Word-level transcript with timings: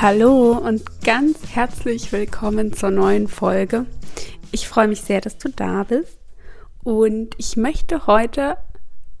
Hallo 0.00 0.58
und 0.58 1.02
ganz 1.02 1.54
herzlich 1.54 2.10
willkommen 2.10 2.72
zur 2.72 2.90
neuen 2.90 3.28
Folge. 3.28 3.86
Ich 4.50 4.68
freue 4.68 4.88
mich 4.88 5.02
sehr, 5.02 5.20
dass 5.20 5.38
du 5.38 5.48
da 5.48 5.84
bist 5.84 6.18
und 6.82 7.34
ich 7.38 7.56
möchte 7.56 8.08
heute 8.08 8.56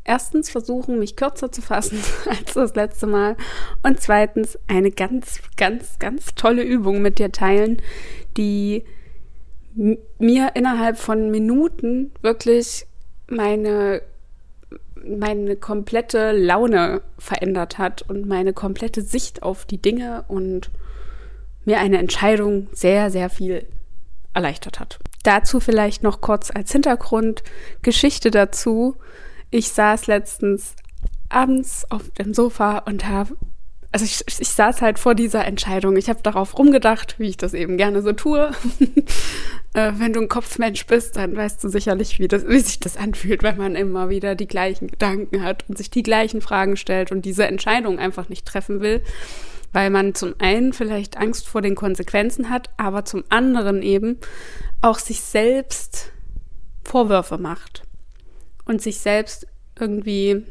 erstens 0.02 0.50
versuchen, 0.50 0.98
mich 0.98 1.14
kürzer 1.14 1.52
zu 1.52 1.62
fassen 1.62 2.02
als 2.28 2.54
das 2.54 2.74
letzte 2.74 3.06
Mal 3.06 3.36
und 3.84 4.00
zweitens 4.00 4.58
eine 4.66 4.90
ganz, 4.90 5.40
ganz, 5.56 6.00
ganz 6.00 6.34
tolle 6.34 6.64
Übung 6.64 7.00
mit 7.00 7.20
dir 7.20 7.30
teilen, 7.30 7.80
die 8.36 8.82
mir 9.74 10.50
innerhalb 10.54 10.98
von 10.98 11.30
Minuten 11.30 12.10
wirklich 12.20 12.86
meine 13.28 14.02
meine 15.06 15.56
komplette 15.56 16.32
Laune 16.32 17.02
verändert 17.18 17.78
hat 17.78 18.02
und 18.02 18.26
meine 18.26 18.52
komplette 18.52 19.02
Sicht 19.02 19.42
auf 19.42 19.64
die 19.64 19.80
Dinge 19.80 20.24
und 20.28 20.70
mir 21.64 21.78
eine 21.78 21.98
Entscheidung 21.98 22.68
sehr, 22.72 23.10
sehr 23.10 23.30
viel 23.30 23.66
erleichtert 24.34 24.80
hat. 24.80 24.98
Dazu 25.22 25.60
vielleicht 25.60 26.02
noch 26.02 26.20
kurz 26.20 26.50
als 26.50 26.72
Hintergrund 26.72 27.42
Geschichte 27.82 28.30
dazu. 28.30 28.96
Ich 29.50 29.70
saß 29.70 30.06
letztens 30.06 30.74
abends 31.28 31.86
auf 31.90 32.10
dem 32.10 32.34
Sofa 32.34 32.78
und 32.78 33.08
habe 33.08 33.36
also 33.94 34.06
ich, 34.06 34.24
ich 34.26 34.48
saß 34.48 34.82
halt 34.82 34.98
vor 34.98 35.14
dieser 35.14 35.44
Entscheidung. 35.44 35.96
Ich 35.96 36.08
habe 36.08 36.20
darauf 36.20 36.58
rumgedacht, 36.58 37.20
wie 37.20 37.28
ich 37.28 37.36
das 37.36 37.54
eben 37.54 37.76
gerne 37.76 38.02
so 38.02 38.12
tue. 38.12 38.50
äh, 39.72 39.92
wenn 39.94 40.12
du 40.12 40.20
ein 40.20 40.28
Kopfmensch 40.28 40.84
bist, 40.86 41.14
dann 41.14 41.36
weißt 41.36 41.62
du 41.62 41.68
sicherlich, 41.68 42.18
wie, 42.18 42.26
das, 42.26 42.48
wie 42.48 42.58
sich 42.58 42.80
das 42.80 42.96
anfühlt, 42.96 43.44
wenn 43.44 43.56
man 43.56 43.76
immer 43.76 44.08
wieder 44.08 44.34
die 44.34 44.48
gleichen 44.48 44.88
Gedanken 44.88 45.44
hat 45.44 45.64
und 45.68 45.78
sich 45.78 45.90
die 45.90 46.02
gleichen 46.02 46.40
Fragen 46.40 46.76
stellt 46.76 47.12
und 47.12 47.24
diese 47.24 47.46
Entscheidung 47.46 48.00
einfach 48.00 48.28
nicht 48.28 48.44
treffen 48.44 48.80
will, 48.80 49.00
weil 49.72 49.90
man 49.90 50.16
zum 50.16 50.34
einen 50.40 50.72
vielleicht 50.72 51.16
Angst 51.16 51.46
vor 51.46 51.62
den 51.62 51.76
Konsequenzen 51.76 52.50
hat, 52.50 52.70
aber 52.76 53.04
zum 53.04 53.22
anderen 53.28 53.80
eben 53.80 54.18
auch 54.80 54.98
sich 54.98 55.20
selbst 55.20 56.10
Vorwürfe 56.82 57.38
macht 57.38 57.84
und 58.64 58.82
sich 58.82 58.98
selbst 58.98 59.46
irgendwie 59.78 60.42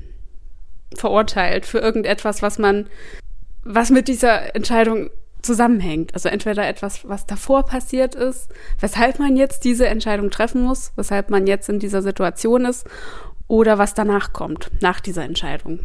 verurteilt 0.95 1.65
für 1.65 1.79
irgendetwas, 1.79 2.41
was 2.41 2.57
man 2.57 2.87
was 3.63 3.89
mit 3.89 4.07
dieser 4.07 4.55
Entscheidung 4.55 5.09
zusammenhängt. 5.41 6.13
Also 6.13 6.29
entweder 6.29 6.67
etwas, 6.67 7.07
was 7.07 7.25
davor 7.25 7.63
passiert 7.63 8.15
ist, 8.15 8.49
weshalb 8.79 9.19
man 9.19 9.35
jetzt 9.35 9.63
diese 9.63 9.87
Entscheidung 9.87 10.29
treffen 10.29 10.63
muss, 10.63 10.93
weshalb 10.95 11.29
man 11.29 11.47
jetzt 11.47 11.69
in 11.69 11.79
dieser 11.79 12.01
Situation 12.01 12.65
ist, 12.65 12.87
oder 13.47 13.77
was 13.77 13.93
danach 13.93 14.33
kommt, 14.33 14.71
nach 14.81 14.99
dieser 14.99 15.23
Entscheidung. 15.23 15.79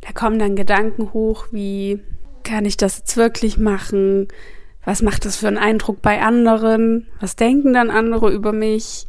Da 0.00 0.12
kommen 0.12 0.38
dann 0.38 0.56
Gedanken 0.56 1.12
hoch 1.12 1.46
wie, 1.50 2.00
kann 2.42 2.64
ich 2.64 2.76
das 2.76 2.98
jetzt 2.98 3.16
wirklich 3.16 3.58
machen? 3.58 4.28
Was 4.84 5.02
macht 5.02 5.24
das 5.24 5.36
für 5.36 5.48
einen 5.48 5.58
Eindruck 5.58 6.02
bei 6.02 6.20
anderen? 6.20 7.06
Was 7.20 7.36
denken 7.36 7.72
dann 7.72 7.90
andere 7.90 8.30
über 8.30 8.52
mich? 8.52 9.06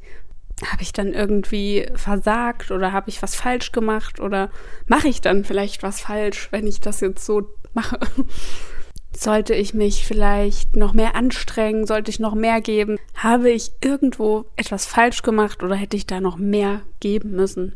habe 0.63 0.83
ich 0.83 0.93
dann 0.93 1.13
irgendwie 1.13 1.85
versagt 1.95 2.71
oder 2.71 2.93
habe 2.93 3.09
ich 3.09 3.21
was 3.21 3.35
falsch 3.35 3.71
gemacht 3.71 4.19
oder 4.19 4.49
mache 4.87 5.09
ich 5.09 5.19
dann 5.19 5.43
vielleicht 5.43 5.83
was 5.83 5.99
falsch, 5.99 6.47
wenn 6.51 6.65
ich 6.65 6.79
das 6.79 7.01
jetzt 7.01 7.25
so 7.25 7.49
mache? 7.75 7.99
Sollte 9.15 9.55
ich 9.55 9.73
mich 9.73 10.05
vielleicht 10.05 10.75
noch 10.75 10.93
mehr 10.93 11.15
anstrengen? 11.15 11.87
Sollte 11.87 12.11
ich 12.11 12.19
noch 12.19 12.35
mehr 12.35 12.59
geben? 12.59 12.97
Habe 13.15 13.49
ich 13.49 13.71
irgendwo 13.81 14.45
etwas 14.57 14.85
falsch 14.85 15.21
gemacht 15.21 15.63
oder 15.63 15.75
hätte 15.75 15.95
ich 15.95 16.05
da 16.05 16.19
noch 16.19 16.37
mehr 16.37 16.81
geben 16.99 17.31
müssen? 17.31 17.75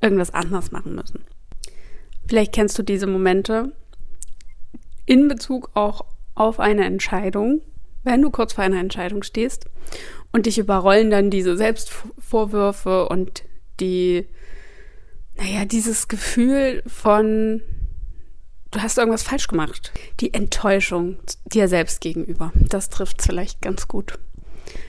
Irgendwas 0.00 0.32
anders 0.32 0.70
machen 0.70 0.94
müssen? 0.94 1.24
Vielleicht 2.28 2.52
kennst 2.52 2.78
du 2.78 2.82
diese 2.82 3.06
Momente 3.06 3.72
in 5.06 5.28
Bezug 5.28 5.70
auch 5.74 6.04
auf 6.34 6.60
eine 6.60 6.84
Entscheidung, 6.84 7.62
wenn 8.04 8.22
du 8.22 8.30
kurz 8.30 8.52
vor 8.52 8.64
einer 8.64 8.80
Entscheidung 8.80 9.22
stehst 9.22 9.66
und 10.32 10.46
dich 10.46 10.58
überrollen 10.58 11.10
dann 11.10 11.30
diese 11.30 11.56
Selbstvorwürfe 11.56 13.08
und 13.08 13.44
die, 13.80 14.26
naja, 15.36 15.64
dieses 15.64 16.08
Gefühl 16.08 16.82
von, 16.86 17.62
du 18.76 18.82
hast 18.82 18.98
irgendwas 18.98 19.22
falsch 19.22 19.48
gemacht. 19.48 19.92
Die 20.20 20.34
Enttäuschung 20.34 21.16
dir 21.46 21.68
selbst 21.68 22.00
gegenüber. 22.00 22.52
Das 22.54 22.90
trifft 22.90 23.22
vielleicht 23.22 23.62
ganz 23.62 23.88
gut. 23.88 24.18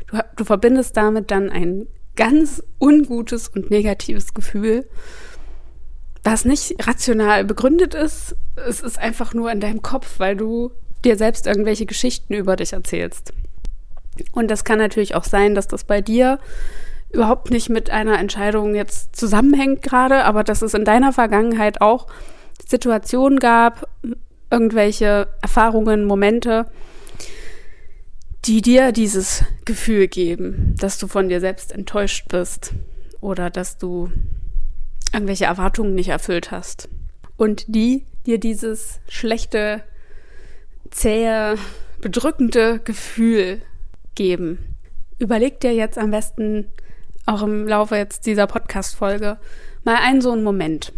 Du, 0.07 0.17
du 0.35 0.43
verbindest 0.43 0.97
damit 0.97 1.31
dann 1.31 1.49
ein 1.49 1.87
ganz 2.15 2.63
ungutes 2.79 3.47
und 3.47 3.71
negatives 3.71 4.33
Gefühl, 4.33 4.87
was 6.23 6.43
nicht 6.43 6.85
rational 6.85 7.45
begründet 7.45 7.93
ist. 7.93 8.35
Es 8.55 8.81
ist 8.81 8.99
einfach 8.99 9.33
nur 9.33 9.51
in 9.51 9.59
deinem 9.59 9.81
Kopf, 9.81 10.19
weil 10.19 10.35
du 10.35 10.71
dir 11.05 11.15
selbst 11.15 11.47
irgendwelche 11.47 11.85
Geschichten 11.85 12.33
über 12.33 12.55
dich 12.55 12.73
erzählst. 12.73 13.33
Und 14.33 14.49
das 14.49 14.65
kann 14.65 14.79
natürlich 14.79 15.15
auch 15.15 15.23
sein, 15.23 15.55
dass 15.55 15.67
das 15.67 15.83
bei 15.83 16.01
dir 16.01 16.39
überhaupt 17.11 17.51
nicht 17.51 17.69
mit 17.69 17.89
einer 17.89 18.19
Entscheidung 18.19 18.75
jetzt 18.75 19.15
zusammenhängt 19.15 19.81
gerade, 19.81 20.25
aber 20.25 20.43
dass 20.43 20.61
es 20.61 20.73
in 20.73 20.83
deiner 20.83 21.13
Vergangenheit 21.13 21.79
auch 21.79 22.07
Situationen 22.65 23.39
gab, 23.39 23.89
irgendwelche 24.49 25.27
Erfahrungen, 25.41 26.05
Momente, 26.05 26.65
die 28.45 28.61
dir 28.61 28.91
dieses 28.91 29.43
Gefühl 29.65 30.07
geben, 30.07 30.75
dass 30.79 30.97
du 30.97 31.07
von 31.07 31.27
dir 31.27 31.41
selbst 31.41 31.71
enttäuscht 31.71 32.27
bist 32.29 32.73
oder 33.19 33.49
dass 33.49 33.77
du 33.77 34.09
irgendwelche 35.13 35.45
Erwartungen 35.45 35.95
nicht 35.95 36.09
erfüllt 36.09 36.51
hast 36.51 36.89
und 37.35 37.65
die 37.67 38.05
dir 38.25 38.39
dieses 38.39 38.99
schlechte 39.07 39.83
zähe, 40.91 41.57
bedrückende 42.01 42.79
Gefühl 42.79 43.61
geben. 44.15 44.75
Überleg 45.19 45.59
dir 45.59 45.73
jetzt 45.73 45.97
am 45.97 46.11
besten 46.11 46.67
auch 47.25 47.41
im 47.41 47.67
Laufe 47.67 47.95
jetzt 47.95 48.25
dieser 48.25 48.47
Podcast-Folge 48.47 49.37
mal 49.83 49.95
einen 49.95 50.21
so 50.21 50.31
einen 50.31 50.43
Moment, 50.43 50.93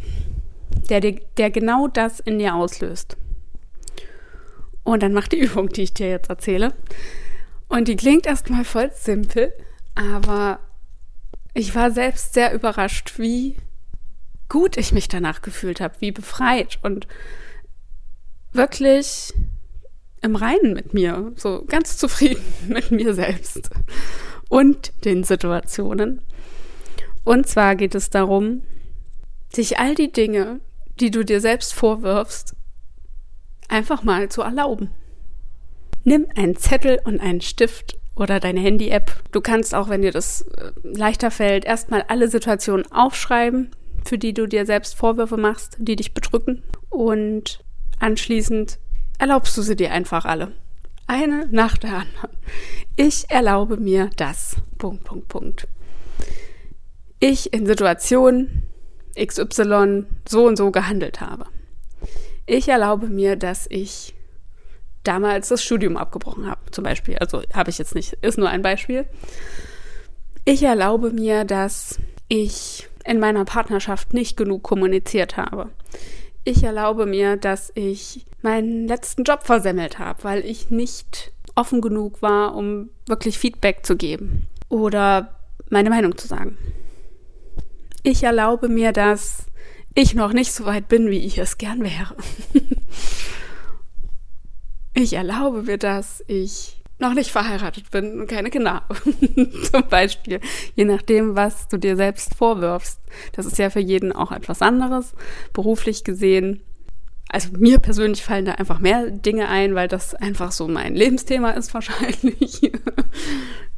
der, 0.90 1.02
der 1.02 1.52
genau 1.52 1.88
das 1.88 2.20
in 2.20 2.40
dir 2.40 2.56
auslöst. 2.56 3.18
Und 4.84 5.04
dann 5.04 5.14
mach 5.14 5.28
die 5.28 5.40
Übung, 5.46 5.70
die 5.70 5.84
ich 5.84 5.94
dir 5.94 6.10
jetzt 6.10 6.30
erzähle. 6.30 6.74
Und 7.68 7.88
die 7.88 7.96
klingt 7.96 8.26
erstmal 8.26 8.66
voll 8.66 8.92
simpel, 8.94 9.54
aber 9.96 10.60
ich 11.54 11.76
war 11.76 11.92
selbst 11.92 12.34
sehr 12.34 12.54
überrascht, 12.54 13.20
wie 13.20 13.56
gut 14.50 14.78
ich 14.78 14.92
mich 14.92 15.08
danach 15.08 15.42
gefühlt 15.42 15.80
habe, 15.80 15.96
wie 16.00 16.12
befreit 16.12 16.80
und 16.82 17.08
wirklich 18.52 19.34
im 20.22 20.36
Reinen 20.36 20.74
mit 20.74 20.94
mir, 20.94 21.32
so 21.36 21.64
ganz 21.68 21.98
zufrieden 21.98 22.44
mit 22.68 22.92
mir 22.92 23.14
selbst 23.14 23.70
und 24.50 24.92
den 25.06 25.24
Situationen. 25.24 26.22
Und 27.24 27.48
zwar 27.48 27.76
geht 27.76 27.94
es 27.94 28.10
darum, 28.10 28.64
sich 29.52 29.80
all 29.80 29.96
die 29.96 30.12
Dinge, 30.12 30.60
die 31.00 31.12
du 31.12 31.24
dir 31.24 31.42
selbst 31.42 31.74
vorwirfst, 31.74 32.56
einfach 33.68 34.04
mal 34.04 34.30
zu 34.30 34.42
erlauben. 34.42 34.92
Nimm 36.04 36.28
einen 36.36 36.56
Zettel 36.56 37.00
und 37.04 37.20
einen 37.20 37.42
Stift 37.42 37.98
oder 38.16 38.40
deine 38.40 38.60
Handy-App. 38.60 39.24
Du 39.32 39.42
kannst 39.42 39.74
auch, 39.74 39.90
wenn 39.90 40.02
dir 40.02 40.12
das 40.12 40.42
äh, 40.42 40.72
leichter 40.84 41.32
fällt, 41.32 41.66
erstmal 41.66 42.04
alle 42.04 42.28
Situationen 42.28 42.92
aufschreiben, 42.92 43.72
für 44.06 44.18
die 44.18 44.34
du 44.34 44.48
dir 44.48 44.66
selbst 44.66 44.96
Vorwürfe 44.96 45.38
machst, 45.38 45.78
die 45.80 45.96
dich 45.96 46.14
bedrücken. 46.14 46.64
Und 46.90 47.64
anschließend 48.00 48.80
erlaubst 49.20 49.56
du 49.58 49.62
sie 49.62 49.76
dir 49.76 49.92
einfach 49.92 50.26
alle. 50.26 50.52
Eine 51.08 51.48
nach 51.50 51.78
der 51.78 51.92
anderen. 51.92 52.38
Ich 52.96 53.30
erlaube 53.30 53.78
mir 53.78 54.10
das. 54.18 54.58
Punkt, 54.78 55.04
Punkt, 55.04 55.28
Punkt. 55.28 55.68
Ich 57.20 57.54
in 57.54 57.66
Situation 57.66 58.64
XY 59.18 60.06
so 60.28 60.46
und 60.46 60.58
so 60.58 60.72
gehandelt 60.72 61.22
habe. 61.22 61.46
Ich 62.46 62.68
erlaube 62.68 63.08
mir, 63.08 63.36
dass 63.36 63.68
ich 63.70 64.14
damals 65.04 65.50
das 65.50 65.64
Studium 65.64 65.98
abgebrochen 65.98 66.48
habe, 66.48 66.60
zum 66.72 66.84
Beispiel. 66.84 67.18
Also 67.18 67.42
habe 67.54 67.70
ich 67.70 67.78
jetzt 67.78 67.96
nicht, 67.96 68.14
ist 68.22 68.38
nur 68.38 68.50
ein 68.50 68.62
Beispiel. 68.62 69.06
Ich 70.46 70.64
erlaube 70.64 71.12
mir, 71.12 71.46
dass 71.46 72.00
ich 72.28 72.88
in 73.06 73.20
meiner 73.20 73.46
Partnerschaft 73.46 74.14
nicht 74.14 74.38
genug 74.38 74.64
kommuniziert 74.64 75.38
habe. 75.38 75.70
Ich 76.44 76.64
erlaube 76.64 77.06
mir, 77.06 77.38
dass 77.38 77.72
ich 77.76 78.26
meinen 78.42 78.88
letzten 78.88 79.24
Job 79.24 79.44
versemmelt 79.44 80.00
habe, 80.00 80.24
weil 80.24 80.46
ich 80.46 80.70
nicht 80.70 81.32
offen 81.56 81.82
genug 81.82 82.22
war, 82.22 82.56
um 82.56 82.90
wirklich 83.06 83.38
Feedback 83.38 83.86
zu 83.86 83.98
geben 83.98 84.48
oder 84.70 85.36
meine 85.70 85.90
Meinung 85.90 86.18
zu 86.18 86.28
sagen. 86.28 86.58
Ich 88.04 88.24
erlaube 88.24 88.70
mir, 88.70 88.92
dass 88.92 89.46
ich 89.96 90.16
noch 90.16 90.34
nicht 90.34 90.54
so 90.54 90.66
weit 90.66 90.88
bin, 90.88 91.10
wie 91.10 91.26
ich 91.26 91.38
es 91.38 91.58
gern 91.58 91.84
wäre. 91.84 92.16
ich 94.94 95.14
erlaube 95.14 95.64
mir, 95.64 95.78
dass 95.78 96.24
ich 96.28 96.84
noch 97.00 97.14
nicht 97.14 97.32
verheiratet 97.32 97.92
bin 97.92 98.22
und 98.22 98.28
keine 98.28 98.50
Kinder 98.50 98.74
habe. 98.74 98.96
Zum 99.72 99.88
Beispiel. 99.90 100.42
Je 100.76 100.86
nachdem, 100.86 101.36
was 101.36 101.68
du 101.68 101.78
dir 101.78 101.96
selbst 101.96 102.36
vorwirfst. 102.36 103.00
Das 103.34 103.46
ist 103.46 103.58
ja 103.58 103.70
für 103.70 103.80
jeden 103.80 104.12
auch 104.12 104.32
etwas 104.32 104.62
anderes. 104.62 105.14
Beruflich 105.54 106.04
gesehen 106.04 106.62
also 107.30 107.50
mir 107.58 107.80
persönlich 107.80 108.24
fallen 108.24 108.46
da 108.46 108.54
einfach 108.54 108.80
mehr 108.80 109.12
Dinge 109.12 109.48
ein, 109.48 109.76
weil 109.76 109.88
das 109.88 110.16
einfach 110.16 110.52
so 110.52 110.68
mein 110.68 110.96
Lebensthema 110.96 111.52
ist 111.52 111.74
wahrscheinlich. 111.74 112.60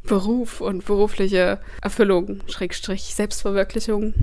Beruf 0.04 0.62
und 0.62 0.86
berufliche 0.86 1.60
Erfüllung, 1.82 2.42
Schrägstrich 2.48 3.16
Selbstverwirklichung. 3.16 4.14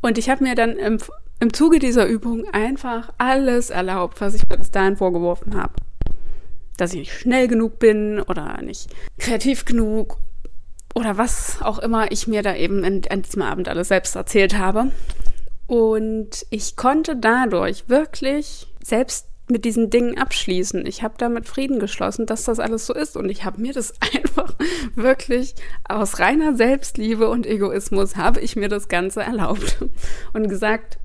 Und 0.00 0.18
ich 0.18 0.30
habe 0.30 0.44
mir 0.44 0.54
dann 0.54 0.76
im, 0.76 0.98
im 1.40 1.52
Zuge 1.52 1.78
dieser 1.78 2.06
Übung 2.06 2.46
einfach 2.52 3.12
alles 3.18 3.70
erlaubt, 3.70 4.20
was 4.20 4.34
ich 4.34 4.48
mir 4.48 4.58
bis 4.58 4.70
dahin 4.70 4.96
vorgeworfen 4.96 5.54
habe. 5.60 5.74
Dass 6.76 6.92
ich 6.92 7.00
nicht 7.00 7.12
schnell 7.12 7.48
genug 7.48 7.78
bin 7.78 8.20
oder 8.20 8.60
nicht 8.62 8.88
kreativ 9.18 9.64
genug 9.64 10.18
oder 10.94 11.18
was 11.18 11.60
auch 11.62 11.78
immer 11.78 12.10
ich 12.12 12.26
mir 12.26 12.42
da 12.42 12.54
eben 12.54 12.84
in, 12.84 13.02
an 13.08 13.22
diesem 13.22 13.42
Abend 13.42 13.68
alles 13.68 13.88
selbst 13.88 14.16
erzählt 14.16 14.56
habe. 14.56 14.90
Und 15.66 16.46
ich 16.50 16.76
konnte 16.76 17.16
dadurch 17.16 17.88
wirklich 17.88 18.66
selbst 18.82 19.29
mit 19.50 19.64
diesen 19.64 19.90
Dingen 19.90 20.18
abschließen. 20.18 20.86
Ich 20.86 21.02
habe 21.02 21.14
damit 21.18 21.48
Frieden 21.48 21.78
geschlossen, 21.78 22.26
dass 22.26 22.44
das 22.44 22.58
alles 22.58 22.86
so 22.86 22.94
ist. 22.94 23.16
Und 23.16 23.28
ich 23.28 23.44
habe 23.44 23.60
mir 23.60 23.72
das 23.72 23.94
einfach 24.14 24.54
wirklich 24.94 25.54
aus 25.88 26.18
reiner 26.18 26.54
Selbstliebe 26.54 27.28
und 27.28 27.46
Egoismus 27.46 28.16
habe 28.16 28.40
ich 28.40 28.56
mir 28.56 28.68
das 28.68 28.88
Ganze 28.88 29.22
erlaubt 29.22 29.84
und 30.32 30.48
gesagt, 30.48 30.98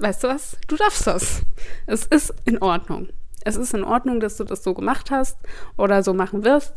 weißt 0.00 0.24
du 0.24 0.28
was, 0.28 0.56
du 0.68 0.76
darfst 0.76 1.06
das. 1.06 1.42
Es 1.86 2.04
ist 2.04 2.34
in 2.44 2.58
Ordnung. 2.62 3.08
Es 3.44 3.56
ist 3.56 3.74
in 3.74 3.84
Ordnung, 3.84 4.20
dass 4.20 4.36
du 4.36 4.44
das 4.44 4.62
so 4.62 4.74
gemacht 4.74 5.10
hast 5.10 5.38
oder 5.76 6.02
so 6.02 6.12
machen 6.12 6.44
wirst. 6.44 6.74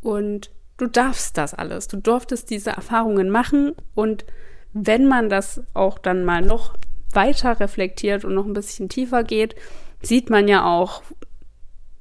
Und 0.00 0.50
du 0.76 0.86
darfst 0.86 1.36
das 1.36 1.54
alles. 1.54 1.88
Du 1.88 1.96
durftest 1.98 2.50
diese 2.50 2.70
Erfahrungen 2.70 3.30
machen 3.30 3.74
und 3.94 4.24
wenn 4.72 5.06
man 5.06 5.28
das 5.28 5.62
auch 5.74 5.98
dann 5.98 6.24
mal 6.24 6.42
noch 6.42 6.74
weiter 7.12 7.58
reflektiert 7.58 8.24
und 8.24 8.34
noch 8.34 8.44
ein 8.44 8.52
bisschen 8.52 8.88
tiefer 8.88 9.24
geht, 9.24 9.54
sieht 10.02 10.30
man 10.30 10.48
ja 10.48 10.64
auch, 10.64 11.02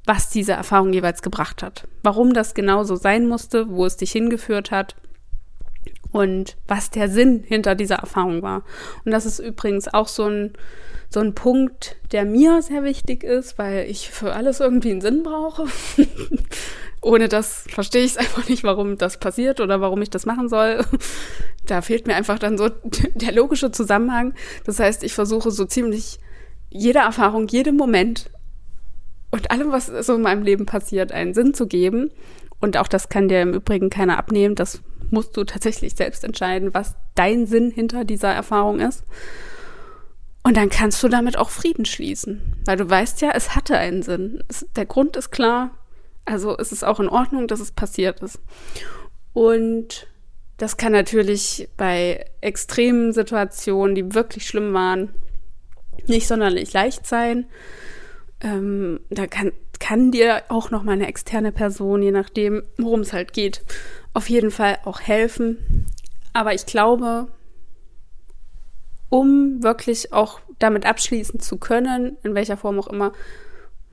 was 0.06 0.30
diese 0.30 0.54
Erfahrung 0.54 0.94
jeweils 0.94 1.22
gebracht 1.22 1.62
hat. 1.62 1.88
Warum 2.02 2.34
das 2.34 2.54
genau 2.54 2.84
so 2.84 2.96
sein 2.96 3.28
musste, 3.28 3.70
wo 3.70 3.86
es 3.86 3.98
dich 3.98 4.12
hingeführt 4.12 4.72
hat 4.72 4.96
und 6.12 6.56
was 6.68 6.90
der 6.90 7.10
Sinn 7.10 7.44
hinter 7.46 7.76
dieser 7.76 7.98
Erfahrung 7.98 8.42
war. 8.42 8.64
Und 9.06 9.12
das 9.12 9.26
ist 9.26 9.40
übrigens 9.40 9.94
auch 9.94 10.08
so 10.08 10.26
ein, 10.26 10.54
so 11.10 11.20
ein 11.20 11.36
Punkt, 11.36 11.98
der 12.12 12.26
mir 12.26 12.62
sehr 12.62 12.84
wichtig 12.84 13.24
ist, 13.24 13.58
weil 13.58 13.90
ich 13.90 14.10
für 14.10 14.34
alles 14.34 14.60
irgendwie 14.60 14.92
einen 14.92 15.02
Sinn 15.02 15.24
brauche. 15.24 15.66
Ohne 17.02 17.28
das 17.28 17.66
verstehe 17.70 18.04
ich 18.04 18.12
es 18.12 18.18
einfach 18.18 18.48
nicht, 18.50 18.64
warum 18.64 18.98
das 18.98 19.20
passiert 19.20 19.60
oder 19.60 19.82
warum 19.82 20.02
ich 20.02 20.10
das 20.10 20.26
machen 20.26 20.50
soll. 20.50 20.86
Da 21.66 21.82
fehlt 21.82 22.08
mir 22.08 22.16
einfach 22.16 22.40
dann 22.40 22.58
so 22.58 22.70
der 23.16 23.34
logische 23.34 23.72
Zusammenhang. 23.72 24.34
Das 24.66 24.80
heißt, 24.80 25.04
ich 25.04 25.14
versuche 25.14 25.52
so 25.52 25.66
ziemlich 25.66 26.20
jede 26.70 27.00
Erfahrung, 27.00 27.48
jedem 27.48 27.78
Moment 27.78 28.30
und 29.32 29.52
allem, 29.52 29.72
was 29.72 29.88
so 29.88 30.16
in 30.16 30.22
meinem 30.22 30.44
Leben 30.44 30.66
passiert, 30.66 31.12
einen 31.12 31.34
Sinn 31.34 31.54
zu 31.54 31.68
geben. 31.68 32.12
Und 32.60 32.78
auch 32.78 32.88
das 32.88 33.10
kann 33.10 33.28
dir 33.28 33.42
im 33.42 33.54
Übrigen 33.54 33.90
keiner 33.90 34.18
abnehmen. 34.18 34.56
Das 34.56 34.82
musst 35.12 35.36
du 35.38 35.44
tatsächlich 35.44 35.96
selbst 35.96 36.24
entscheiden, 36.24 36.74
was 36.74 36.96
dein 37.16 37.46
Sinn 37.46 37.72
hinter 37.72 38.04
dieser 38.04 38.34
Erfahrung 38.34 38.80
ist. 38.80 39.04
Und 40.44 40.56
dann 40.56 40.70
kannst 40.70 41.04
du 41.04 41.10
damit 41.10 41.38
auch 41.38 41.50
Frieden 41.50 41.86
schließen, 41.86 42.42
weil 42.66 42.78
du 42.78 42.90
weißt 42.90 43.22
ja, 43.22 43.32
es 43.34 43.56
hatte 43.56 43.78
einen 43.78 44.02
Sinn. 44.02 44.44
Es, 44.48 44.66
der 44.76 44.86
Grund 44.86 45.18
ist 45.18 45.32
klar, 45.32 45.72
also 46.24 46.58
es 46.58 46.72
ist 46.72 46.86
auch 46.86 47.00
in 47.00 47.10
Ordnung, 47.10 47.48
dass 47.48 47.60
es 47.60 47.72
passiert 47.72 48.22
ist. 48.22 48.40
Und 49.34 50.08
das 50.58 50.78
kann 50.78 50.94
natürlich 50.94 51.70
bei 51.78 52.26
extremen 52.42 53.12
Situationen, 53.14 53.94
die 53.94 54.14
wirklich 54.16 54.48
schlimm 54.48 54.74
waren, 54.74 55.14
nicht 56.08 56.28
sonderlich 56.28 56.74
leicht 56.74 57.08
sein. 57.08 57.46
Ähm, 58.42 59.00
da 59.10 59.28
kann, 59.28 59.52
kann 59.80 60.12
dir 60.12 60.44
auch 60.50 60.70
noch 60.70 60.84
mal 60.84 60.94
eine 60.94 61.08
externe 61.08 61.52
Person, 61.52 62.02
je 62.02 62.12
nachdem, 62.12 62.64
worum 62.78 63.02
es 63.02 63.14
halt 63.14 63.34
geht, 63.34 63.64
auf 64.14 64.30
jeden 64.30 64.52
Fall 64.52 64.78
auch 64.86 65.02
helfen. 65.02 65.86
Aber 66.34 66.54
ich 66.54 66.66
glaube, 66.66 67.28
um 69.10 69.64
wirklich 69.64 70.14
auch 70.14 70.40
damit 70.60 70.86
abschließen 70.86 71.40
zu 71.40 71.58
können, 71.58 72.18
in 72.24 72.36
welcher 72.36 72.58
Form 72.58 72.80
auch 72.80 72.88
immer, 72.88 73.14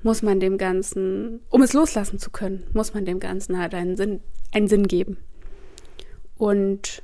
muss 0.02 0.22
man 0.22 0.40
dem 0.40 0.58
Ganzen, 0.58 1.40
um 1.48 1.62
es 1.62 1.72
loslassen 1.72 2.18
zu 2.18 2.30
können, 2.30 2.66
muss 2.74 2.92
man 2.92 3.06
dem 3.06 3.20
Ganzen 3.20 3.58
halt 3.58 3.74
einen 3.74 3.96
Sinn, 3.96 4.20
einen 4.52 4.68
Sinn 4.68 4.86
geben. 4.86 5.16
Und 6.36 7.02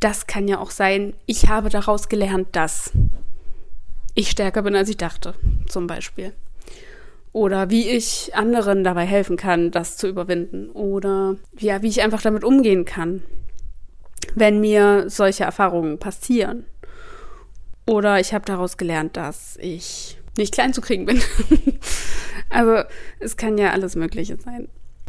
das 0.00 0.26
kann 0.26 0.48
ja 0.48 0.58
auch 0.58 0.70
sein, 0.70 1.14
ich 1.26 1.48
habe 1.48 1.70
daraus 1.70 2.08
gelernt, 2.08 2.48
dass 2.52 2.92
ich 4.14 4.30
stärker 4.30 4.62
bin, 4.62 4.76
als 4.76 4.88
ich 4.88 4.96
dachte, 4.96 5.34
zum 5.68 5.86
Beispiel. 5.86 6.32
Oder 7.32 7.70
wie 7.70 7.88
ich 7.88 8.34
anderen 8.34 8.84
dabei 8.84 9.06
helfen 9.06 9.36
kann, 9.36 9.70
das 9.70 9.96
zu 9.96 10.06
überwinden. 10.06 10.70
Oder 10.70 11.36
ja, 11.58 11.82
wie 11.82 11.88
ich 11.88 12.02
einfach 12.02 12.20
damit 12.20 12.44
umgehen 12.44 12.84
kann, 12.84 13.22
wenn 14.34 14.60
mir 14.60 15.08
solche 15.08 15.44
Erfahrungen 15.44 15.98
passieren. 15.98 16.66
Oder 17.86 18.20
ich 18.20 18.34
habe 18.34 18.44
daraus 18.44 18.76
gelernt, 18.76 19.16
dass 19.16 19.56
ich 19.56 20.18
nicht 20.36 20.54
klein 20.54 20.72
zu 20.72 20.80
kriegen 20.80 21.06
bin. 21.06 21.20
Also 22.52 22.82
es 23.18 23.38
kann 23.38 23.56
ja 23.56 23.70
alles 23.70 23.96
Mögliche 23.96 24.36
sein. 24.36 24.68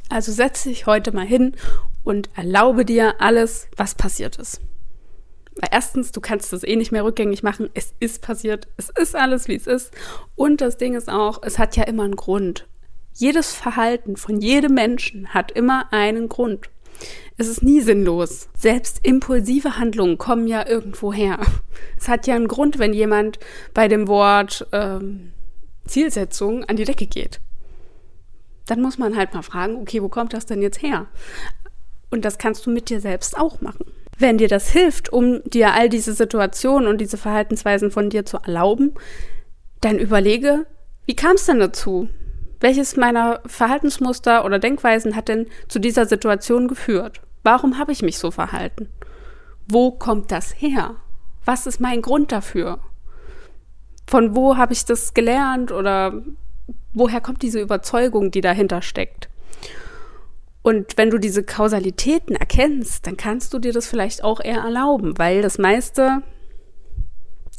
Also 0.10 0.32
setze 0.32 0.70
dich 0.70 0.86
heute 0.86 1.12
mal 1.12 1.26
hin 1.26 1.56
und 2.04 2.30
erlaube 2.36 2.86
dir 2.86 3.16
alles, 3.20 3.68
was 3.76 3.96
passiert 3.96 4.38
ist. 4.38 4.62
Weil 5.58 5.70
erstens, 5.72 6.12
du 6.12 6.22
kannst 6.22 6.52
das 6.52 6.64
eh 6.64 6.76
nicht 6.76 6.92
mehr 6.92 7.04
rückgängig 7.04 7.44
machen. 7.44 7.70
Es 7.74 7.94
ist 8.00 8.22
passiert. 8.22 8.68
Es 8.78 8.90
ist 8.90 9.16
alles, 9.16 9.48
wie 9.48 9.56
es 9.56 9.68
ist. 9.68 9.92
Und 10.36 10.62
das 10.62 10.78
Ding 10.78 10.96
ist 10.96 11.10
auch, 11.10 11.42
es 11.44 11.60
hat 11.60 11.76
ja 11.76 11.84
immer 11.84 12.04
einen 12.04 12.16
Grund. 12.16 12.68
Jedes 13.14 13.54
Verhalten 13.54 14.18
von 14.18 14.40
jedem 14.40 14.74
Menschen 14.74 15.34
hat 15.34 15.52
immer 15.52 15.94
einen 15.94 16.30
Grund. 16.30 16.70
Es 17.38 17.48
ist 17.48 17.64
nie 17.64 17.82
sinnlos. 17.82 18.50
Selbst 18.58 19.00
impulsive 19.04 19.78
Handlungen 19.78 20.18
kommen 20.18 20.48
ja 20.48 20.68
irgendwo 20.68 21.14
her. 21.14 21.40
Es 21.98 22.08
hat 22.08 22.28
ja 22.28 22.36
einen 22.36 22.48
Grund, 22.48 22.80
wenn 22.80 22.94
jemand 22.94 23.40
bei 23.74 23.88
dem 23.88 24.08
Wort 24.08 24.68
ähm, 24.72 25.34
Zielsetzung 25.86 26.64
an 26.66 26.76
die 26.76 26.86
Decke 26.86 27.08
geht. 27.08 27.40
Dann 28.66 28.82
muss 28.82 28.98
man 28.98 29.18
halt 29.18 29.34
mal 29.34 29.42
fragen, 29.42 29.76
okay, 29.76 30.02
wo 30.02 30.10
kommt 30.10 30.34
das 30.34 30.46
denn 30.46 30.62
jetzt 30.62 30.82
her? 30.82 31.08
Und 32.10 32.24
das 32.26 32.38
kannst 32.38 32.66
du 32.66 32.70
mit 32.70 32.90
dir 32.90 33.02
selbst 33.02 33.38
auch 33.38 33.62
machen. 33.62 33.86
Wenn 34.18 34.38
dir 34.38 34.48
das 34.48 34.70
hilft, 34.70 35.12
um 35.12 35.42
dir 35.44 35.74
all 35.74 35.90
diese 35.90 36.14
Situationen 36.14 36.88
und 36.88 37.00
diese 37.00 37.18
Verhaltensweisen 37.18 37.92
von 37.92 38.10
dir 38.10 38.26
zu 38.26 38.38
erlauben, 38.38 38.94
dann 39.82 40.00
überlege, 40.00 40.66
wie 41.06 41.16
kam 41.16 41.36
es 41.36 41.46
denn 41.46 41.60
dazu? 41.60 42.08
Welches 42.60 42.96
meiner 42.96 43.42
Verhaltensmuster 43.46 44.46
oder 44.46 44.60
Denkweisen 44.60 45.16
hat 45.16 45.28
denn 45.28 45.48
zu 45.68 45.80
dieser 45.80 46.06
Situation 46.06 46.68
geführt? 46.68 47.22
Warum 47.44 47.78
habe 47.78 47.92
ich 47.92 48.02
mich 48.02 48.18
so 48.18 48.32
verhalten? 48.32 48.88
Wo 49.68 49.92
kommt 49.92 50.32
das 50.32 50.54
her? 50.62 50.96
Was 51.44 51.68
ist 51.68 51.82
mein 51.82 52.02
Grund 52.02 52.32
dafür? 52.32 52.80
von 54.08 54.36
wo 54.36 54.58
habe 54.58 54.74
ich 54.74 54.86
das 54.86 55.14
gelernt 55.14 55.72
oder 55.72 56.22
woher 56.94 57.22
kommt 57.22 57.42
diese 57.42 57.60
Überzeugung, 57.60 58.32
die 58.32 58.42
dahinter 58.42 58.82
steckt? 58.82 59.30
Und 60.64 60.98
wenn 60.98 61.10
du 61.10 61.18
diese 61.18 61.44
Kausalitäten 61.44 62.36
erkennst, 62.36 63.06
dann 63.06 63.18
kannst 63.18 63.54
du 63.54 63.60
dir 63.60 63.74
das 63.74 63.86
vielleicht 63.86 64.24
auch 64.24 64.40
eher 64.40 64.60
erlauben, 64.60 65.18
weil 65.18 65.42
das 65.42 65.58
meiste, 65.58 66.24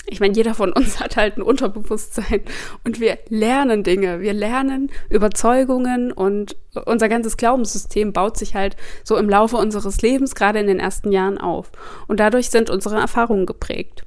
ich 0.06 0.20
meine, 0.20 0.32
jeder 0.32 0.54
von 0.54 0.72
uns 0.72 1.00
hat 1.00 1.16
halt 1.16 1.36
ein 1.36 1.42
Unterbewusstsein 1.42 2.40
und 2.82 3.00
wir 3.00 3.18
lernen 3.28 3.84
Dinge, 3.84 4.20
wir 4.20 4.32
lernen 4.32 4.90
Überzeugungen 5.10 6.12
und 6.12 6.56
unser 6.86 7.10
ganzes 7.10 7.36
Glaubenssystem 7.36 8.14
baut 8.14 8.38
sich 8.38 8.54
halt 8.54 8.74
so 9.04 9.18
im 9.18 9.28
Laufe 9.28 9.58
unseres 9.58 10.00
Lebens, 10.00 10.34
gerade 10.34 10.58
in 10.58 10.66
den 10.66 10.80
ersten 10.80 11.12
Jahren 11.12 11.36
auf. 11.36 11.70
Und 12.08 12.20
dadurch 12.20 12.48
sind 12.48 12.70
unsere 12.70 12.96
Erfahrungen 12.96 13.44
geprägt. 13.44 14.06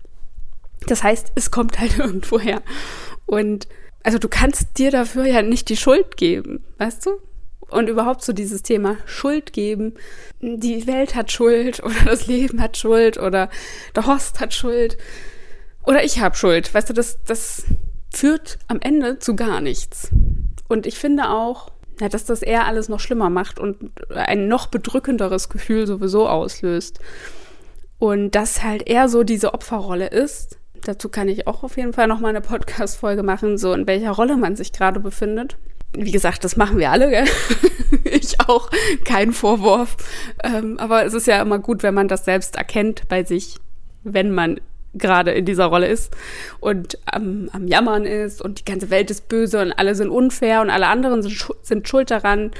Das 0.87 1.03
heißt, 1.03 1.33
es 1.35 1.51
kommt 1.51 1.79
halt 1.79 1.97
irgendwo 1.99 2.39
her. 2.39 2.63
Und 3.27 3.67
also 4.01 4.17
du 4.17 4.27
kannst 4.27 4.79
dir 4.79 4.89
dafür 4.89 5.25
ja 5.25 5.43
nicht 5.43 5.69
die 5.69 5.77
Schuld 5.77 6.17
geben, 6.17 6.63
weißt 6.79 7.05
du? 7.05 7.19
Und 7.69 7.89
überhaupt 7.89 8.23
so 8.23 8.33
dieses 8.33 8.63
Thema 8.63 8.97
Schuld 9.05 9.51
geben. 9.51 9.95
Die 10.39 10.87
Welt 10.87 11.15
hat 11.15 11.31
Schuld 11.31 11.83
oder 11.83 12.05
das 12.05 12.27
Leben 12.27 12.61
hat 12.61 12.77
Schuld 12.77 13.17
oder 13.17 13.49
der 13.95 14.05
Horst 14.05 14.39
hat 14.39 14.53
Schuld 14.53 14.97
oder 15.83 16.03
ich 16.03 16.19
habe 16.19 16.35
Schuld. 16.35 16.73
Weißt 16.73 16.89
du, 16.89 16.93
das, 16.93 17.19
das 17.25 17.63
führt 18.13 18.59
am 18.67 18.79
Ende 18.81 19.19
zu 19.19 19.35
gar 19.35 19.61
nichts. 19.61 20.09
Und 20.67 20.85
ich 20.85 20.97
finde 20.97 21.29
auch, 21.29 21.69
ja, 21.99 22.09
dass 22.09 22.25
das 22.25 22.41
eher 22.41 22.65
alles 22.65 22.89
noch 22.89 22.99
schlimmer 22.99 23.29
macht 23.29 23.59
und 23.59 23.77
ein 24.09 24.47
noch 24.47 24.67
bedrückenderes 24.67 25.49
Gefühl 25.49 25.87
sowieso 25.87 26.27
auslöst. 26.27 26.99
Und 27.99 28.31
das 28.31 28.63
halt 28.63 28.87
eher 28.87 29.09
so 29.09 29.23
diese 29.23 29.53
Opferrolle 29.53 30.07
ist, 30.07 30.57
Dazu 30.83 31.09
kann 31.09 31.27
ich 31.27 31.47
auch 31.47 31.63
auf 31.63 31.77
jeden 31.77 31.93
Fall 31.93 32.07
noch 32.07 32.19
mal 32.19 32.29
eine 32.29 32.41
Podcast-Folge 32.41 33.23
machen, 33.23 33.57
so 33.57 33.73
in 33.73 33.87
welcher 33.87 34.11
Rolle 34.11 34.37
man 34.37 34.55
sich 34.55 34.71
gerade 34.71 34.99
befindet. 34.99 35.57
Wie 35.97 36.11
gesagt, 36.11 36.43
das 36.43 36.57
machen 36.57 36.77
wir 36.77 36.91
alle, 36.91 37.09
gell? 37.09 37.25
ich 38.03 38.39
auch, 38.41 38.69
kein 39.03 39.33
Vorwurf. 39.33 39.97
Ähm, 40.43 40.77
aber 40.77 41.05
es 41.05 41.13
ist 41.13 41.27
ja 41.27 41.41
immer 41.41 41.59
gut, 41.59 41.83
wenn 41.83 41.93
man 41.93 42.07
das 42.07 42.25
selbst 42.25 42.55
erkennt 42.55 43.07
bei 43.07 43.23
sich, 43.23 43.55
wenn 44.03 44.31
man 44.31 44.59
gerade 44.93 45.31
in 45.31 45.45
dieser 45.45 45.65
Rolle 45.65 45.87
ist 45.87 46.15
und 46.59 46.97
am, 47.05 47.49
am 47.51 47.67
Jammern 47.67 48.05
ist 48.05 48.41
und 48.41 48.59
die 48.59 48.65
ganze 48.65 48.89
Welt 48.89 49.11
ist 49.11 49.27
böse 49.27 49.61
und 49.61 49.71
alle 49.73 49.95
sind 49.95 50.09
unfair 50.09 50.61
und 50.61 50.69
alle 50.69 50.87
anderen 50.87 51.21
sind, 51.21 51.49
sind 51.61 51.87
schuld 51.87 52.11
daran, 52.11 52.51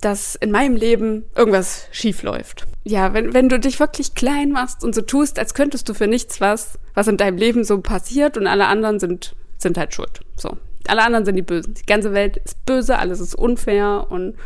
dass 0.00 0.34
in 0.34 0.50
meinem 0.50 0.76
Leben 0.76 1.24
irgendwas 1.36 1.86
schief 1.92 2.22
läuft. 2.22 2.66
Ja, 2.84 3.14
wenn, 3.14 3.32
wenn 3.32 3.48
du 3.48 3.58
dich 3.58 3.80
wirklich 3.80 4.14
klein 4.14 4.50
machst 4.50 4.84
und 4.84 4.94
so 4.94 5.02
tust, 5.02 5.38
als 5.38 5.54
könntest 5.54 5.88
du 5.88 5.94
für 5.94 6.06
nichts 6.06 6.40
was, 6.40 6.78
was 6.94 7.08
in 7.08 7.16
deinem 7.16 7.38
Leben 7.38 7.64
so 7.64 7.80
passiert 7.80 8.36
und 8.36 8.46
alle 8.46 8.66
anderen 8.66 8.98
sind, 8.98 9.34
sind 9.58 9.78
halt 9.78 9.94
schuld. 9.94 10.20
So. 10.36 10.56
Alle 10.88 11.02
anderen 11.02 11.24
sind 11.24 11.36
die 11.36 11.42
Bösen. 11.42 11.74
Die 11.74 11.86
ganze 11.86 12.12
Welt 12.12 12.36
ist 12.38 12.64
böse, 12.66 12.98
alles 12.98 13.20
ist 13.20 13.34
unfair 13.34 14.06
und 14.10 14.36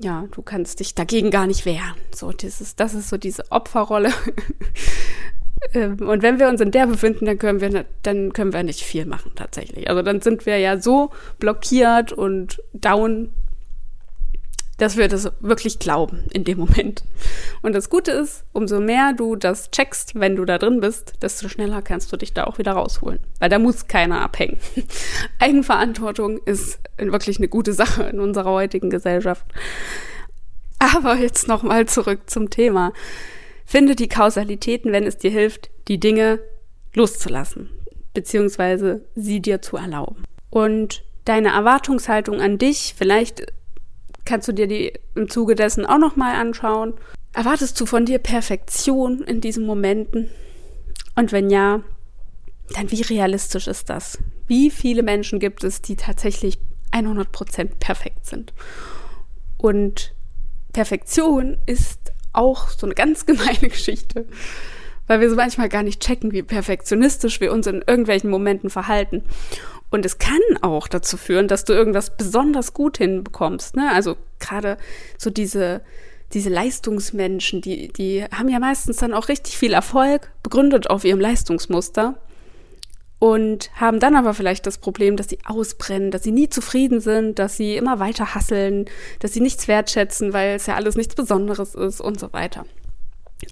ja, 0.00 0.26
du 0.32 0.42
kannst 0.42 0.80
dich 0.80 0.94
dagegen 0.94 1.30
gar 1.30 1.46
nicht 1.46 1.66
wehren. 1.66 1.94
So, 2.14 2.32
dieses, 2.32 2.76
das 2.76 2.94
ist 2.94 3.08
so 3.08 3.16
diese 3.16 3.50
Opferrolle. 3.50 4.10
Ähm, 5.72 5.96
und 6.00 6.22
wenn 6.22 6.38
wir 6.38 6.48
uns 6.48 6.60
in 6.60 6.70
der 6.70 6.86
befinden, 6.86 7.24
dann 7.24 7.38
können 7.38 7.60
wir, 7.60 7.86
dann 8.02 8.34
können 8.34 8.52
wir 8.52 8.62
nicht 8.62 8.82
viel 8.82 9.06
machen 9.06 9.32
tatsächlich. 9.34 9.88
Also 9.88 10.02
dann 10.02 10.20
sind 10.20 10.44
wir 10.44 10.58
ja 10.58 10.78
so 10.78 11.10
blockiert 11.38 12.12
und 12.12 12.62
down, 12.74 13.30
dass 14.78 14.96
wir 14.96 15.08
das 15.08 15.30
wirklich 15.40 15.78
glauben 15.78 16.24
in 16.32 16.44
dem 16.44 16.58
Moment. 16.58 17.04
Und 17.62 17.74
das 17.74 17.90
Gute 17.90 18.10
ist, 18.10 18.44
umso 18.52 18.80
mehr 18.80 19.12
du 19.12 19.36
das 19.36 19.70
checkst, 19.70 20.18
wenn 20.18 20.36
du 20.36 20.44
da 20.44 20.58
drin 20.58 20.80
bist, 20.80 21.14
desto 21.22 21.48
schneller 21.48 21.80
kannst 21.82 22.12
du 22.12 22.16
dich 22.16 22.34
da 22.34 22.44
auch 22.44 22.58
wieder 22.58 22.72
rausholen. 22.72 23.20
Weil 23.38 23.50
da 23.50 23.58
muss 23.58 23.86
keiner 23.86 24.20
abhängen. 24.20 24.58
Eigenverantwortung 25.38 26.38
ist 26.44 26.80
wirklich 26.98 27.38
eine 27.38 27.48
gute 27.48 27.72
Sache 27.72 28.04
in 28.04 28.20
unserer 28.20 28.50
heutigen 28.50 28.90
Gesellschaft. 28.90 29.46
Aber 30.78 31.16
jetzt 31.16 31.48
nochmal 31.48 31.86
zurück 31.86 32.22
zum 32.26 32.50
Thema. 32.50 32.92
Finde 33.64 33.94
die 33.94 34.08
Kausalitäten, 34.08 34.92
wenn 34.92 35.04
es 35.04 35.18
dir 35.18 35.30
hilft, 35.30 35.70
die 35.88 35.98
Dinge 35.98 36.40
loszulassen, 36.94 37.70
beziehungsweise 38.12 39.04
sie 39.14 39.40
dir 39.40 39.62
zu 39.62 39.76
erlauben. 39.76 40.24
Und 40.50 41.02
deine 41.24 41.48
Erwartungshaltung 41.48 42.40
an 42.40 42.58
dich, 42.58 42.94
vielleicht 42.96 43.46
kannst 44.24 44.48
du 44.48 44.52
dir 44.52 44.66
die 44.66 44.92
im 45.14 45.28
Zuge 45.28 45.54
dessen 45.54 45.86
auch 45.86 45.98
nochmal 45.98 46.34
anschauen. 46.36 46.94
Erwartest 47.32 47.80
du 47.80 47.86
von 47.86 48.06
dir 48.06 48.18
Perfektion 48.18 49.22
in 49.22 49.40
diesen 49.40 49.66
Momenten? 49.66 50.30
Und 51.16 51.32
wenn 51.32 51.50
ja, 51.50 51.82
dann 52.74 52.90
wie 52.90 53.02
realistisch 53.02 53.66
ist 53.66 53.90
das? 53.90 54.18
Wie 54.46 54.70
viele 54.70 55.02
Menschen 55.02 55.38
gibt 55.38 55.64
es, 55.64 55.82
die 55.82 55.96
tatsächlich 55.96 56.58
100% 56.92 57.76
perfekt 57.78 58.26
sind? 58.26 58.52
Und 59.58 60.14
Perfektion 60.72 61.58
ist 61.66 62.12
auch 62.32 62.68
so 62.68 62.86
eine 62.86 62.94
ganz 62.94 63.26
gemeine 63.26 63.68
Geschichte, 63.68 64.26
weil 65.06 65.20
wir 65.20 65.30
so 65.30 65.36
manchmal 65.36 65.68
gar 65.68 65.82
nicht 65.82 66.00
checken, 66.00 66.32
wie 66.32 66.42
perfektionistisch 66.42 67.40
wir 67.40 67.52
uns 67.52 67.66
in 67.66 67.82
irgendwelchen 67.86 68.30
Momenten 68.30 68.70
verhalten. 68.70 69.22
Und 69.94 70.04
es 70.04 70.18
kann 70.18 70.40
auch 70.60 70.88
dazu 70.88 71.16
führen, 71.16 71.46
dass 71.46 71.64
du 71.64 71.72
irgendwas 71.72 72.16
besonders 72.16 72.74
gut 72.74 72.98
hinbekommst. 72.98 73.76
Ne? 73.76 73.92
Also 73.92 74.16
gerade 74.40 74.76
so 75.18 75.30
diese, 75.30 75.82
diese 76.32 76.50
Leistungsmenschen, 76.50 77.60
die, 77.60 77.92
die 77.92 78.24
haben 78.24 78.48
ja 78.48 78.58
meistens 78.58 78.96
dann 78.96 79.14
auch 79.14 79.28
richtig 79.28 79.56
viel 79.56 79.72
Erfolg, 79.72 80.32
begründet 80.42 80.90
auf 80.90 81.04
ihrem 81.04 81.20
Leistungsmuster. 81.20 82.18
Und 83.20 83.70
haben 83.76 84.00
dann 84.00 84.16
aber 84.16 84.34
vielleicht 84.34 84.66
das 84.66 84.78
Problem, 84.78 85.16
dass 85.16 85.28
sie 85.28 85.38
ausbrennen, 85.44 86.10
dass 86.10 86.24
sie 86.24 86.32
nie 86.32 86.48
zufrieden 86.48 86.98
sind, 86.98 87.38
dass 87.38 87.56
sie 87.56 87.76
immer 87.76 88.00
weiter 88.00 88.34
hasseln, 88.34 88.86
dass 89.20 89.32
sie 89.32 89.40
nichts 89.40 89.68
wertschätzen, 89.68 90.32
weil 90.32 90.56
es 90.56 90.66
ja 90.66 90.74
alles 90.74 90.96
nichts 90.96 91.14
Besonderes 91.14 91.76
ist 91.76 92.00
und 92.00 92.18
so 92.18 92.32
weiter. 92.32 92.66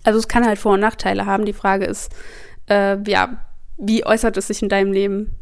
Also 0.02 0.18
es 0.18 0.26
kann 0.26 0.44
halt 0.44 0.58
Vor- 0.58 0.74
und 0.74 0.80
Nachteile 0.80 1.24
haben. 1.24 1.44
Die 1.44 1.52
Frage 1.52 1.84
ist, 1.84 2.10
äh, 2.68 3.00
ja, 3.08 3.46
wie 3.76 4.04
äußert 4.04 4.36
es 4.36 4.48
sich 4.48 4.60
in 4.60 4.68
deinem 4.68 4.92
Leben? 4.92 5.36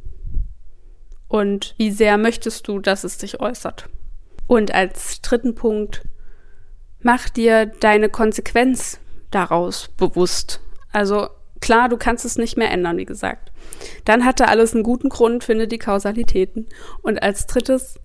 Und 1.30 1.74
wie 1.78 1.92
sehr 1.92 2.18
möchtest 2.18 2.66
du, 2.66 2.80
dass 2.80 3.04
es 3.04 3.18
sich 3.18 3.40
äußert. 3.40 3.88
Und 4.48 4.74
als 4.74 5.22
dritten 5.22 5.54
Punkt, 5.54 6.02
mach 7.02 7.28
dir 7.28 7.66
deine 7.66 8.08
Konsequenz 8.08 8.98
daraus 9.30 9.88
bewusst. 9.96 10.60
Also 10.92 11.28
klar, 11.60 11.88
du 11.88 11.96
kannst 11.96 12.24
es 12.24 12.36
nicht 12.36 12.56
mehr 12.56 12.72
ändern, 12.72 12.96
wie 12.96 13.04
gesagt. 13.04 13.52
Dann 14.04 14.24
hatte 14.24 14.48
alles 14.48 14.74
einen 14.74 14.82
guten 14.82 15.08
Grund, 15.08 15.44
finde 15.44 15.68
die 15.68 15.78
Kausalitäten. 15.78 16.66
Und 17.00 17.22
als 17.22 17.46
drittes, 17.46 18.00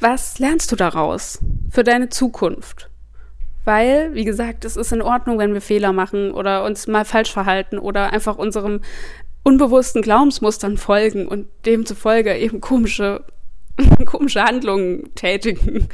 was 0.00 0.40
lernst 0.40 0.72
du 0.72 0.76
daraus 0.76 1.38
für 1.70 1.84
deine 1.84 2.08
Zukunft? 2.08 2.90
Weil, 3.64 4.14
wie 4.14 4.24
gesagt, 4.24 4.64
es 4.64 4.76
ist 4.76 4.92
in 4.92 5.02
Ordnung, 5.02 5.38
wenn 5.38 5.54
wir 5.54 5.60
Fehler 5.60 5.92
machen 5.92 6.32
oder 6.32 6.64
uns 6.64 6.88
mal 6.88 7.04
falsch 7.04 7.32
verhalten 7.32 7.78
oder 7.78 8.12
einfach 8.12 8.36
unserem 8.36 8.80
unbewussten 9.42 10.02
Glaubensmustern 10.02 10.76
folgen 10.76 11.26
und 11.26 11.48
demzufolge 11.64 12.36
eben 12.36 12.60
komische, 12.60 13.24
komische 14.04 14.42
Handlungen 14.42 15.14
tätigen 15.14 15.88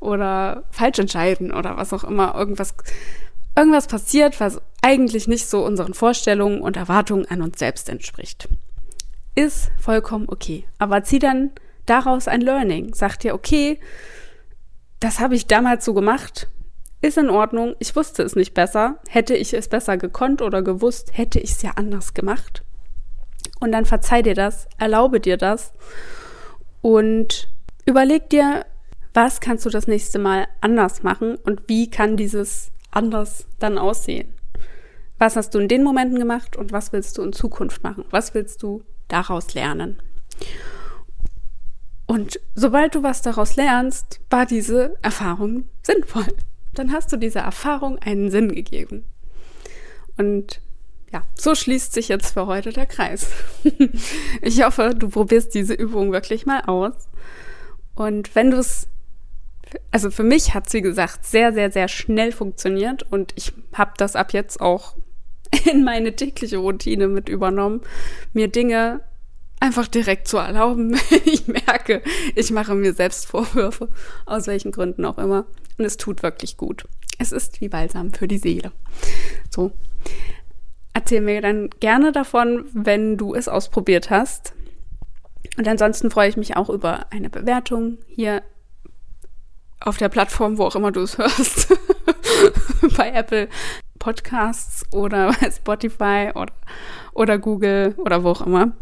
oder 0.00 0.64
falsch 0.70 0.98
entscheiden 0.98 1.52
oder 1.52 1.76
was 1.76 1.92
auch 1.92 2.04
immer, 2.04 2.34
irgendwas, 2.34 2.74
irgendwas 3.56 3.86
passiert, 3.86 4.40
was 4.40 4.60
eigentlich 4.82 5.28
nicht 5.28 5.46
so 5.46 5.64
unseren 5.64 5.94
Vorstellungen 5.94 6.60
und 6.60 6.76
Erwartungen 6.76 7.26
an 7.26 7.42
uns 7.42 7.58
selbst 7.58 7.88
entspricht. 7.88 8.48
Ist 9.34 9.70
vollkommen 9.80 10.26
okay. 10.28 10.64
Aber 10.78 11.02
zieh 11.02 11.18
dann 11.18 11.50
daraus 11.86 12.28
ein 12.28 12.40
Learning. 12.40 12.94
Sag 12.94 13.18
dir, 13.18 13.34
okay, 13.34 13.80
das 15.00 15.20
habe 15.20 15.34
ich 15.34 15.46
damals 15.46 15.84
so 15.84 15.92
gemacht, 15.92 16.48
ist 17.04 17.18
in 17.18 17.28
Ordnung, 17.28 17.76
ich 17.80 17.94
wusste 17.94 18.22
es 18.22 18.34
nicht 18.34 18.54
besser. 18.54 18.98
Hätte 19.08 19.36
ich 19.36 19.52
es 19.52 19.68
besser 19.68 19.98
gekonnt 19.98 20.40
oder 20.40 20.62
gewusst, 20.62 21.10
hätte 21.12 21.38
ich 21.38 21.50
es 21.50 21.62
ja 21.62 21.72
anders 21.76 22.14
gemacht. 22.14 22.62
Und 23.64 23.72
dann 23.72 23.86
verzeih 23.86 24.20
dir 24.20 24.34
das, 24.34 24.68
erlaube 24.76 25.20
dir 25.20 25.38
das 25.38 25.72
und 26.82 27.48
überleg 27.86 28.28
dir, 28.28 28.66
was 29.14 29.40
kannst 29.40 29.64
du 29.64 29.70
das 29.70 29.86
nächste 29.86 30.18
Mal 30.18 30.48
anders 30.60 31.02
machen 31.02 31.36
und 31.36 31.62
wie 31.66 31.88
kann 31.88 32.18
dieses 32.18 32.72
anders 32.90 33.46
dann 33.60 33.78
aussehen? 33.78 34.34
Was 35.18 35.36
hast 35.36 35.54
du 35.54 35.60
in 35.60 35.68
den 35.68 35.82
Momenten 35.82 36.18
gemacht 36.18 36.56
und 36.56 36.72
was 36.72 36.92
willst 36.92 37.16
du 37.16 37.22
in 37.22 37.32
Zukunft 37.32 37.82
machen? 37.82 38.04
Was 38.10 38.34
willst 38.34 38.62
du 38.62 38.82
daraus 39.08 39.54
lernen? 39.54 39.98
Und 42.04 42.38
sobald 42.54 42.94
du 42.94 43.02
was 43.02 43.22
daraus 43.22 43.56
lernst, 43.56 44.20
war 44.28 44.44
diese 44.44 44.94
Erfahrung 45.00 45.64
sinnvoll. 45.82 46.26
Dann 46.74 46.92
hast 46.92 47.10
du 47.12 47.16
dieser 47.16 47.40
Erfahrung 47.40 47.98
einen 47.98 48.30
Sinn 48.30 48.54
gegeben. 48.54 49.06
Und 50.18 50.60
ja, 51.14 51.22
so 51.36 51.54
schließt 51.54 51.92
sich 51.92 52.08
jetzt 52.08 52.34
für 52.34 52.46
heute 52.46 52.72
der 52.72 52.86
Kreis. 52.86 53.28
ich 54.42 54.64
hoffe, 54.64 54.94
du 54.98 55.08
probierst 55.08 55.54
diese 55.54 55.72
Übung 55.72 56.10
wirklich 56.10 56.44
mal 56.44 56.62
aus. 56.62 57.08
Und 57.94 58.34
wenn 58.34 58.50
du 58.50 58.58
es, 58.58 58.88
also 59.92 60.10
für 60.10 60.24
mich 60.24 60.54
hat 60.54 60.68
sie 60.68 60.82
gesagt, 60.82 61.24
sehr, 61.24 61.52
sehr, 61.52 61.70
sehr 61.70 61.86
schnell 61.86 62.32
funktioniert 62.32 63.04
und 63.12 63.32
ich 63.36 63.52
habe 63.72 63.92
das 63.96 64.16
ab 64.16 64.32
jetzt 64.32 64.60
auch 64.60 64.96
in 65.70 65.84
meine 65.84 66.16
tägliche 66.16 66.56
Routine 66.56 67.06
mit 67.06 67.28
übernommen, 67.28 67.82
mir 68.32 68.48
Dinge 68.48 69.00
einfach 69.60 69.86
direkt 69.86 70.26
zu 70.26 70.38
erlauben, 70.38 70.98
ich 71.24 71.46
merke, 71.46 72.02
ich 72.34 72.50
mache 72.50 72.74
mir 72.74 72.92
selbst 72.92 73.26
Vorwürfe, 73.26 73.88
aus 74.26 74.48
welchen 74.48 74.72
Gründen 74.72 75.04
auch 75.04 75.18
immer. 75.18 75.46
Und 75.78 75.84
es 75.84 75.96
tut 75.96 76.24
wirklich 76.24 76.56
gut. 76.56 76.88
Es 77.20 77.30
ist 77.30 77.60
wie 77.60 77.68
Balsam 77.68 78.12
für 78.12 78.26
die 78.26 78.38
Seele. 78.38 78.72
So 79.48 79.70
erzähl 80.94 81.20
mir 81.20 81.42
dann 81.42 81.70
gerne 81.80 82.12
davon, 82.12 82.66
wenn 82.72 83.16
du 83.16 83.34
es 83.34 83.48
ausprobiert 83.48 84.10
hast. 84.10 84.54
Und 85.58 85.68
ansonsten 85.68 86.10
freue 86.10 86.28
ich 86.28 86.36
mich 86.36 86.56
auch 86.56 86.70
über 86.70 87.06
eine 87.10 87.30
Bewertung 87.30 87.98
hier 88.08 88.42
auf 89.80 89.98
der 89.98 90.08
Plattform, 90.08 90.56
wo 90.56 90.64
auch 90.64 90.76
immer 90.76 90.92
du 90.92 91.02
es 91.02 91.18
hörst. 91.18 91.68
bei 92.96 93.10
Apple 93.10 93.48
Podcasts 93.98 94.84
oder 94.92 95.34
bei 95.40 95.50
Spotify 95.50 96.30
oder, 96.34 96.52
oder 97.12 97.38
Google 97.38 97.94
oder 97.98 98.24
wo 98.24 98.30
auch 98.30 98.46
immer. 98.46 98.72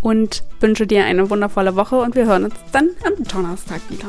Und 0.00 0.44
wünsche 0.60 0.86
dir 0.86 1.04
eine 1.04 1.30
wundervolle 1.30 1.74
Woche 1.74 1.96
und 1.96 2.14
wir 2.14 2.26
hören 2.26 2.44
uns 2.44 2.54
dann 2.72 2.90
am 3.04 3.24
Donnerstag 3.24 3.80
wieder. 3.88 4.08